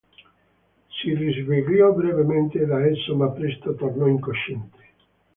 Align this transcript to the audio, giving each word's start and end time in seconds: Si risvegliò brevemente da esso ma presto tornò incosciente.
Si 0.89 1.13
risvegliò 1.13 1.91
brevemente 1.93 2.65
da 2.65 2.83
esso 2.87 3.15
ma 3.15 3.29
presto 3.29 3.75
tornò 3.75 4.07
incosciente. 4.07 4.79